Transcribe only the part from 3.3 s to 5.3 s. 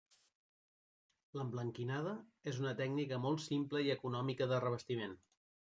simple i econòmica de revestiment.